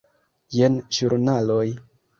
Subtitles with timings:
[0.55, 1.65] Jen ĵurnaloj.